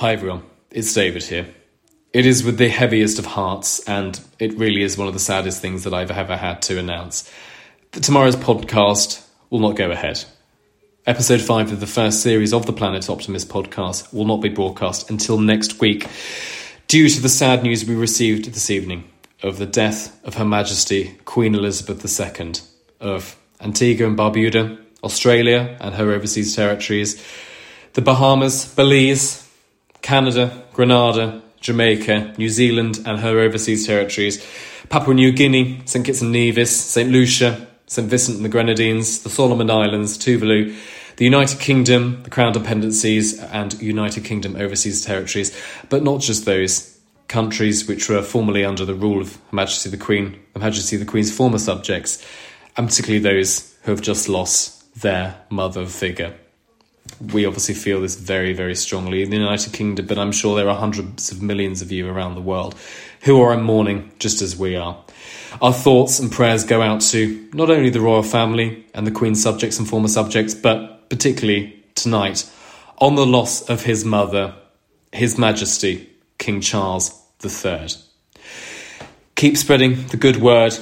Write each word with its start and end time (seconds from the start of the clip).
Hi 0.00 0.14
everyone, 0.14 0.44
it's 0.70 0.94
David 0.94 1.24
here. 1.24 1.46
It 2.14 2.24
is 2.24 2.42
with 2.42 2.56
the 2.56 2.70
heaviest 2.70 3.18
of 3.18 3.26
hearts, 3.26 3.80
and 3.80 4.18
it 4.38 4.56
really 4.56 4.80
is 4.80 4.96
one 4.96 5.08
of 5.08 5.12
the 5.12 5.20
saddest 5.20 5.60
things 5.60 5.84
that 5.84 5.92
I've 5.92 6.10
ever 6.10 6.38
had 6.38 6.62
to 6.62 6.78
announce 6.78 7.30
that 7.92 8.02
tomorrow's 8.02 8.34
podcast 8.34 9.22
will 9.50 9.58
not 9.58 9.76
go 9.76 9.90
ahead. 9.90 10.24
Episode 11.06 11.42
5 11.42 11.72
of 11.72 11.80
the 11.80 11.86
first 11.86 12.22
series 12.22 12.54
of 12.54 12.64
the 12.64 12.72
Planet 12.72 13.10
Optimist 13.10 13.50
podcast 13.50 14.10
will 14.14 14.24
not 14.24 14.40
be 14.40 14.48
broadcast 14.48 15.10
until 15.10 15.38
next 15.38 15.82
week 15.82 16.06
due 16.88 17.10
to 17.10 17.20
the 17.20 17.28
sad 17.28 17.62
news 17.62 17.84
we 17.84 17.94
received 17.94 18.46
this 18.46 18.70
evening 18.70 19.04
of 19.42 19.58
the 19.58 19.66
death 19.66 20.18
of 20.24 20.36
Her 20.36 20.46
Majesty 20.46 21.18
Queen 21.26 21.54
Elizabeth 21.54 22.02
II 22.18 22.52
of 23.00 23.36
Antigua 23.60 24.06
and 24.06 24.18
Barbuda, 24.18 24.82
Australia 25.04 25.76
and 25.78 25.94
her 25.94 26.10
overseas 26.10 26.56
territories, 26.56 27.22
the 27.92 28.00
Bahamas, 28.00 28.74
Belize, 28.74 29.46
Canada, 30.02 30.64
Grenada, 30.72 31.42
Jamaica, 31.60 32.34
New 32.38 32.48
Zealand 32.48 33.00
and 33.04 33.20
her 33.20 33.38
overseas 33.38 33.86
territories, 33.86 34.44
Papua 34.88 35.14
New 35.14 35.30
Guinea, 35.32 35.82
St 35.84 36.04
Kitts 36.04 36.22
and 36.22 36.32
Nevis, 36.32 36.74
St 36.74 37.10
Lucia, 37.10 37.66
St 37.86 38.08
Vincent 38.08 38.36
and 38.36 38.44
the 38.44 38.48
Grenadines, 38.48 39.22
the 39.22 39.30
Solomon 39.30 39.70
Islands, 39.70 40.16
Tuvalu, 40.16 40.76
the 41.16 41.24
United 41.24 41.60
Kingdom, 41.60 42.22
the 42.22 42.30
Crown 42.30 42.52
Dependencies, 42.52 43.38
and 43.38 43.80
United 43.80 44.24
Kingdom 44.24 44.56
overseas 44.56 45.04
territories, 45.04 45.56
but 45.88 46.02
not 46.02 46.20
just 46.20 46.44
those 46.44 46.98
countries 47.28 47.86
which 47.86 48.08
were 48.08 48.22
formerly 48.22 48.64
under 48.64 48.84
the 48.84 48.94
rule 48.94 49.20
of 49.20 49.36
Her 49.36 49.56
Majesty 49.56 49.90
the 49.90 49.96
Queen, 49.96 50.40
Her 50.54 50.60
Majesty 50.60 50.96
the 50.96 51.04
Queen's 51.04 51.30
former 51.30 51.58
subjects, 51.58 52.24
and 52.76 52.88
particularly 52.88 53.22
those 53.22 53.76
who 53.82 53.90
have 53.90 54.00
just 54.00 54.28
lost 54.28 55.00
their 55.00 55.36
mother 55.50 55.86
figure 55.86 56.34
we 57.20 57.44
obviously 57.44 57.74
feel 57.74 58.00
this 58.00 58.16
very, 58.16 58.52
very 58.52 58.74
strongly 58.74 59.22
in 59.22 59.30
the 59.30 59.36
United 59.36 59.72
Kingdom, 59.72 60.06
but 60.06 60.18
I'm 60.18 60.32
sure 60.32 60.56
there 60.56 60.68
are 60.68 60.76
hundreds 60.76 61.30
of 61.30 61.42
millions 61.42 61.82
of 61.82 61.92
you 61.92 62.08
around 62.08 62.34
the 62.34 62.40
world 62.40 62.74
who 63.22 63.40
are 63.42 63.52
in 63.52 63.62
mourning 63.62 64.12
just 64.18 64.40
as 64.40 64.56
we 64.56 64.76
are. 64.76 65.02
Our 65.60 65.72
thoughts 65.72 66.18
and 66.18 66.32
prayers 66.32 66.64
go 66.64 66.80
out 66.80 67.02
to 67.02 67.48
not 67.52 67.70
only 67.70 67.90
the 67.90 68.00
royal 68.00 68.22
family 68.22 68.86
and 68.94 69.06
the 69.06 69.10
Queen's 69.10 69.42
subjects 69.42 69.78
and 69.78 69.86
former 69.86 70.08
subjects, 70.08 70.54
but 70.54 71.10
particularly 71.10 71.84
tonight 71.94 72.50
on 72.98 73.16
the 73.16 73.26
loss 73.26 73.68
of 73.68 73.82
his 73.82 74.04
mother, 74.04 74.54
His 75.12 75.36
Majesty 75.36 76.08
King 76.38 76.60
Charles 76.60 77.20
III. 77.44 77.88
Keep 79.34 79.56
spreading 79.56 80.06
the 80.08 80.16
good 80.16 80.36
word 80.36 80.78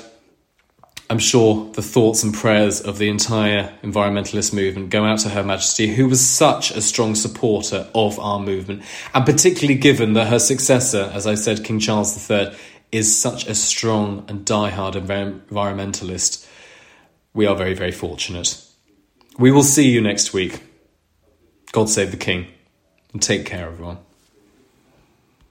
I'm 1.11 1.19
sure 1.19 1.71
the 1.73 1.83
thoughts 1.83 2.23
and 2.23 2.35
prayers 2.35 2.83
of 2.83 2.99
the 2.99 3.09
entire 3.09 3.73
environmentalist 3.83 4.53
movement 4.53 4.91
go 4.91 5.05
out 5.05 5.21
to 5.21 5.31
Her 5.31 5.43
Majesty, 5.43 5.95
who 5.95 6.07
was 6.07 6.21
such 6.21 6.71
a 6.71 6.83
strong 6.83 7.15
supporter 7.15 7.89
of 7.95 8.19
our 8.19 8.39
movement, 8.39 8.83
and 9.15 9.25
particularly 9.25 9.79
given 9.79 10.13
that 10.13 10.29
her 10.29 10.39
successor, 10.39 11.11
as 11.15 11.27
I 11.27 11.35
said, 11.35 11.65
King 11.65 11.81
Charles 11.81 12.31
III, 12.31 12.55
is 12.93 13.17
such 13.17 13.47
a 13.47 13.55
strong 13.55 14.27
and 14.29 14.45
die-hard 14.45 14.95
environmentalist. 14.95 16.47
We 17.33 17.47
are 17.47 17.57
very, 17.57 17.75
very 17.75 17.93
fortunate. 17.93 18.63
We 19.39 19.51
will 19.51 19.63
see 19.63 19.89
you 19.89 20.03
next 20.03 20.35
week. 20.35 20.61
God 21.73 21.89
save 21.89 22.11
the 22.11 22.17
King, 22.19 22.49
and 23.15 23.23
take 23.23 23.47
care, 23.47 23.69
everyone. 23.69 23.99